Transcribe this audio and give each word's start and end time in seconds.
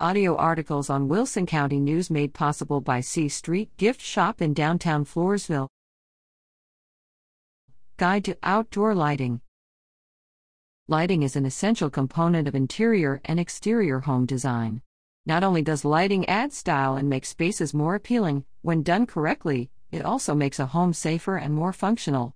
Audio 0.00 0.34
articles 0.34 0.90
on 0.90 1.06
Wilson 1.06 1.46
County 1.46 1.78
News 1.78 2.10
made 2.10 2.34
possible 2.34 2.80
by 2.80 3.00
C 3.00 3.28
Street 3.28 3.70
Gift 3.76 4.00
Shop 4.00 4.42
in 4.42 4.52
downtown 4.52 5.04
Floresville. 5.04 5.68
Guide 7.96 8.24
to 8.24 8.36
Outdoor 8.42 8.92
Lighting 8.92 9.40
Lighting 10.88 11.22
is 11.22 11.36
an 11.36 11.46
essential 11.46 11.90
component 11.90 12.48
of 12.48 12.56
interior 12.56 13.20
and 13.24 13.38
exterior 13.38 14.00
home 14.00 14.26
design. 14.26 14.82
Not 15.26 15.44
only 15.44 15.62
does 15.62 15.84
lighting 15.84 16.28
add 16.28 16.52
style 16.52 16.96
and 16.96 17.08
make 17.08 17.24
spaces 17.24 17.72
more 17.72 17.94
appealing, 17.94 18.44
when 18.62 18.82
done 18.82 19.06
correctly, 19.06 19.70
it 19.92 20.04
also 20.04 20.34
makes 20.34 20.58
a 20.58 20.66
home 20.66 20.92
safer 20.92 21.36
and 21.36 21.54
more 21.54 21.72
functional. 21.72 22.34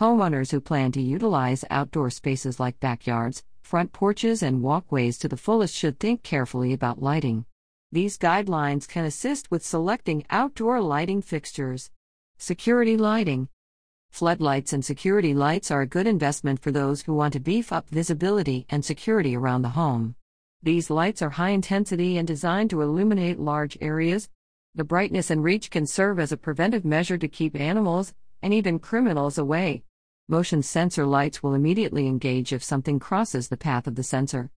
Homeowners 0.00 0.50
who 0.50 0.62
plan 0.62 0.92
to 0.92 1.02
utilize 1.02 1.62
outdoor 1.68 2.08
spaces 2.08 2.58
like 2.58 2.80
backyards, 2.80 3.44
front 3.66 3.92
porches, 3.92 4.44
and 4.44 4.62
walkways 4.62 5.18
to 5.18 5.26
the 5.26 5.36
fullest 5.36 5.74
should 5.74 5.98
think 5.98 6.22
carefully 6.22 6.72
about 6.72 7.02
lighting. 7.02 7.44
These 7.90 8.16
guidelines 8.16 8.86
can 8.86 9.04
assist 9.04 9.50
with 9.50 9.66
selecting 9.66 10.24
outdoor 10.30 10.80
lighting 10.80 11.20
fixtures. 11.20 11.90
Security 12.38 12.96
lighting. 12.96 13.48
Floodlights 14.12 14.72
and 14.72 14.84
security 14.84 15.34
lights 15.34 15.72
are 15.72 15.80
a 15.80 15.86
good 15.86 16.06
investment 16.06 16.60
for 16.60 16.70
those 16.70 17.02
who 17.02 17.14
want 17.14 17.32
to 17.32 17.40
beef 17.40 17.72
up 17.72 17.88
visibility 17.90 18.66
and 18.70 18.84
security 18.84 19.36
around 19.36 19.62
the 19.62 19.70
home. 19.70 20.14
These 20.62 20.88
lights 20.88 21.20
are 21.20 21.30
high 21.30 21.50
intensity 21.50 22.16
and 22.16 22.26
designed 22.26 22.70
to 22.70 22.82
illuminate 22.82 23.40
large 23.40 23.76
areas. 23.80 24.28
The 24.76 24.84
brightness 24.84 25.28
and 25.28 25.42
reach 25.42 25.70
can 25.70 25.86
serve 25.86 26.20
as 26.20 26.30
a 26.30 26.36
preventive 26.36 26.84
measure 26.84 27.18
to 27.18 27.26
keep 27.26 27.56
animals, 27.56 28.14
and 28.42 28.54
even 28.54 28.78
criminals, 28.78 29.38
away. 29.38 29.82
Motion 30.28 30.60
sensor 30.60 31.06
lights 31.06 31.40
will 31.40 31.54
immediately 31.54 32.08
engage 32.08 32.52
if 32.52 32.64
something 32.64 32.98
crosses 32.98 33.46
the 33.46 33.56
path 33.56 33.86
of 33.86 33.94
the 33.94 34.02
sensor. 34.02 34.50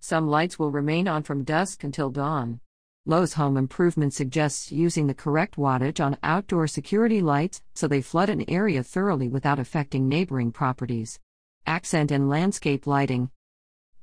Some 0.00 0.26
lights 0.26 0.58
will 0.58 0.72
remain 0.72 1.06
on 1.06 1.22
from 1.22 1.44
dusk 1.44 1.84
until 1.84 2.10
dawn. 2.10 2.58
Lowe's 3.06 3.34
Home 3.34 3.56
Improvement 3.56 4.12
suggests 4.12 4.72
using 4.72 5.06
the 5.06 5.14
correct 5.14 5.54
wattage 5.54 6.04
on 6.04 6.18
outdoor 6.24 6.66
security 6.66 7.20
lights 7.20 7.62
so 7.72 7.86
they 7.86 8.02
flood 8.02 8.30
an 8.30 8.50
area 8.50 8.82
thoroughly 8.82 9.28
without 9.28 9.60
affecting 9.60 10.08
neighboring 10.08 10.50
properties. 10.50 11.20
Accent 11.66 12.10
and 12.10 12.28
landscape 12.28 12.84
lighting. 12.84 13.30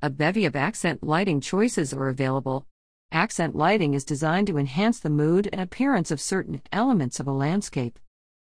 A 0.01 0.09
bevy 0.09 0.45
of 0.45 0.55
accent 0.55 1.03
lighting 1.03 1.41
choices 1.41 1.93
are 1.93 2.07
available. 2.07 2.65
Accent 3.11 3.57
lighting 3.57 3.93
is 3.93 4.05
designed 4.05 4.47
to 4.47 4.57
enhance 4.57 5.01
the 5.01 5.09
mood 5.09 5.49
and 5.51 5.59
appearance 5.59 6.11
of 6.11 6.21
certain 6.21 6.61
elements 6.71 7.19
of 7.19 7.27
a 7.27 7.33
landscape. 7.33 7.99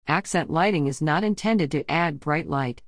Accent 0.08 0.50
lighting 0.50 0.86
is 0.86 1.02
not 1.02 1.24
intended 1.24 1.68
to 1.72 1.90
add 1.90 2.20
bright 2.20 2.48
light. 2.48 2.80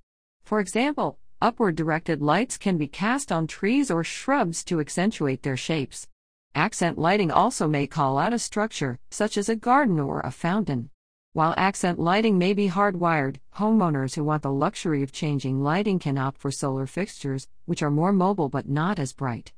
For 0.44 0.60
example, 0.60 1.18
upward 1.42 1.74
directed 1.74 2.22
lights 2.22 2.56
can 2.56 2.78
be 2.78 2.86
cast 2.86 3.32
on 3.32 3.48
trees 3.48 3.90
or 3.90 4.04
shrubs 4.04 4.62
to 4.64 4.78
accentuate 4.78 5.42
their 5.42 5.56
shapes. 5.56 6.06
Accent 6.54 6.96
lighting 6.96 7.32
also 7.32 7.66
may 7.66 7.88
call 7.88 8.18
out 8.18 8.32
a 8.32 8.38
structure, 8.38 9.00
such 9.10 9.36
as 9.36 9.48
a 9.48 9.56
garden 9.56 9.98
or 9.98 10.20
a 10.20 10.30
fountain. 10.30 10.90
While 11.32 11.54
accent 11.56 11.98
lighting 11.98 12.38
may 12.38 12.54
be 12.54 12.68
hardwired, 12.68 13.38
homeowners 13.56 14.14
who 14.14 14.22
want 14.22 14.44
the 14.44 14.52
luxury 14.52 15.02
of 15.02 15.10
changing 15.10 15.60
lighting 15.60 15.98
can 15.98 16.18
opt 16.18 16.38
for 16.38 16.52
solar 16.52 16.86
fixtures, 16.86 17.48
which 17.64 17.82
are 17.82 17.90
more 17.90 18.12
mobile 18.12 18.48
but 18.48 18.68
not 18.68 19.00
as 19.00 19.12
bright. 19.12 19.52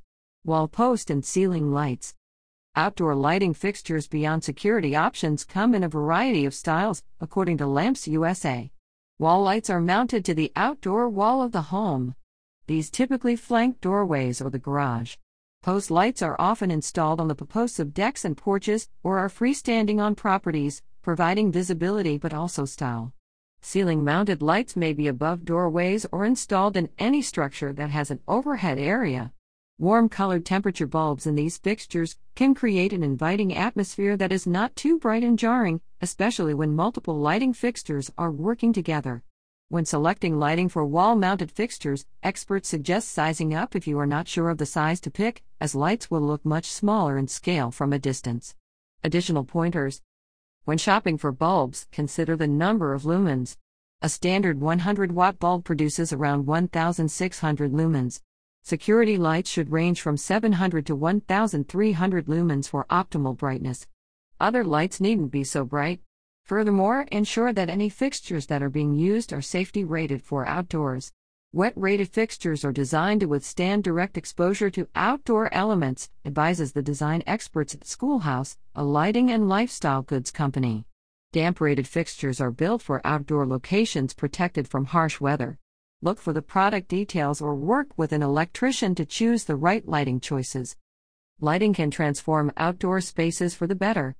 Wall 0.47 0.67
post 0.67 1.11
and 1.11 1.27
ceiling 1.27 1.71
lights. 1.71 2.15
Outdoor 2.77 3.17
lighting 3.17 3.53
fixtures 3.53 4.07
beyond 4.07 4.45
security 4.45 4.95
options 4.95 5.45
come 5.45 5.75
in 5.75 5.83
a 5.83 5.89
variety 5.89 6.45
of 6.45 6.55
styles, 6.55 7.03
according 7.21 7.59
to 7.59 7.67
Lamps 7.67 8.07
USA. 8.07 8.71
Wall 9.19 9.43
lights 9.43 9.69
are 9.69 9.81
mounted 9.81 10.25
to 10.25 10.35
the 10.35 10.53
outdoor 10.55 11.09
wall 11.09 11.43
of 11.43 11.51
the 11.51 11.63
home. 11.63 12.15
These 12.69 12.89
typically 12.89 13.35
flank 13.35 13.81
doorways 13.81 14.41
or 14.41 14.51
the 14.51 14.61
garage. 14.61 15.17
Post 15.65 15.91
lights 15.91 16.23
are 16.23 16.37
often 16.39 16.71
installed 16.71 17.21
on 17.21 17.27
the 17.27 17.35
posts 17.35 17.81
of 17.81 17.93
decks 17.93 18.25
and 18.25 18.37
porches 18.37 18.89
or 19.03 19.19
are 19.19 19.29
freestanding 19.29 20.01
on 20.01 20.15
properties, 20.15 20.81
providing 21.03 21.51
visibility 21.51 22.19
but 22.19 22.33
also 22.33 22.65
style. 22.65 23.13
Ceiling 23.61 24.05
mounted 24.05 24.43
lights 24.43 24.77
may 24.77 24.93
be 24.93 25.09
above 25.09 25.45
doorways 25.45 26.07
or 26.13 26.25
installed 26.25 26.77
in 26.77 26.89
any 27.01 27.21
structure 27.21 27.73
that 27.73 27.91
has 27.91 28.13
an 28.13 28.21
overhead 28.29 28.79
area. 28.79 29.33
Warm 29.81 30.11
colored 30.11 30.45
temperature 30.45 30.87
bulbs 30.87 31.27
in 31.27 31.37
these 31.37 31.57
fixtures 31.57 32.19
can 32.35 32.55
create 32.55 32.93
an 32.93 33.03
inviting 33.03 33.57
atmosphere 33.57 34.15
that 34.15 34.31
is 34.31 34.47
not 34.47 34.77
too 34.77 34.99
bright 34.99 35.25
and 35.25 35.39
jarring, 35.39 35.81
especially 36.03 36.53
when 36.53 36.77
multiple 36.77 37.19
lighting 37.19 37.55
fixtures 37.55 38.11
are 38.19 38.31
working 38.31 38.75
together. 38.75 39.23
When 39.71 39.87
selecting 39.87 40.39
lighting 40.39 40.69
for 40.69 40.85
wall 40.85 41.17
mounted 41.17 41.51
fixtures, 41.51 42.05
experts 42.23 42.69
suggest 42.69 43.09
sizing 43.09 43.55
up 43.55 43.75
if 43.75 43.87
you 43.87 43.99
are 43.99 44.07
not 44.07 44.29
sure 44.29 44.51
of 44.51 44.59
the 44.59 44.67
size 44.67 45.01
to 45.01 45.11
pick, 45.11 45.43
as 45.63 45.75
lights 45.75 46.11
will 46.11 46.21
look 46.21 46.45
much 46.45 46.67
smaller 46.67 47.17
in 47.17 47.27
scale 47.27 47.71
from 47.71 47.95
a 47.95 47.99
distance. 47.99 48.55
Additional 49.03 49.45
pointers 49.45 50.03
When 50.67 50.77
shopping 50.77 51.17
for 51.17 51.33
bulbs, 51.33 51.87
consider 51.91 52.37
the 52.37 52.47
number 52.47 52.93
of 52.93 53.05
lumens. 53.05 53.57
A 54.03 54.11
standard 54.11 54.61
100 54.61 55.13
watt 55.13 55.39
bulb 55.39 55.65
produces 55.65 56.13
around 56.13 56.47
1,600 56.47 57.73
lumens. 57.73 58.21
Security 58.63 59.17
lights 59.17 59.51
should 59.51 59.73
range 59.73 60.01
from 60.01 60.17
700 60.17 60.87
to 60.87 60.95
1300 60.95 62.27
lumens 62.27 62.69
for 62.69 62.85
optimal 62.91 63.37
brightness. 63.37 63.87
Other 64.39 64.63
lights 64.63 65.01
needn't 65.01 65.31
be 65.31 65.45
so 65.45 65.65
bright. 65.65 66.01
Furthermore, 66.45 67.07
ensure 67.11 67.53
that 67.53 67.69
any 67.69 67.89
fixtures 67.89 68.47
that 68.47 68.63
are 68.63 68.71
being 68.71 68.95
used 68.95 69.33
are 69.33 69.43
safety 69.43 69.83
rated 69.83 70.23
for 70.23 70.47
outdoors. 70.47 71.13
Wet 71.53 71.73
rated 71.75 72.09
fixtures 72.11 72.65
are 72.65 72.73
designed 72.73 73.23
to 73.23 73.27
withstand 73.27 73.83
direct 73.83 74.17
exposure 74.17 74.71
to 74.71 74.89
outdoor 74.95 75.53
elements, 75.53 76.11
advises 76.25 76.73
the 76.73 76.83
design 76.83 77.25
experts 77.27 77.75
at 77.75 77.85
Schoolhouse, 77.85 78.57
a 78.75 78.85
lighting 78.85 79.31
and 79.31 79.49
lifestyle 79.49 80.03
goods 80.03 80.31
company. 80.31 80.85
Damp 81.33 81.61
rated 81.61 81.89
fixtures 81.89 82.41
are 82.41 82.53
built 82.53 82.83
for 82.83 83.01
outdoor 83.05 83.47
locations 83.47 84.15
protected 84.15 84.69
from 84.69 84.85
harsh 84.85 85.21
weather 85.21 85.59
look 86.03 86.19
for 86.19 86.33
the 86.33 86.41
product 86.41 86.89
details 86.89 87.43
or 87.43 87.55
work 87.55 87.89
with 87.97 88.13
an 88.13 88.23
electrician 88.23 88.95
to 88.95 89.05
choose 89.05 89.45
the 89.45 89.57
right 89.57 89.87
lighting 89.87 90.19
choices. 90.19 90.77
Lighting 91.41 91.75
can 91.75 91.91
transform 91.91 92.53
outdoor 92.57 93.01
spaces 93.01 93.55
for 93.55 93.67
the 93.67 93.75
better. 93.75 94.17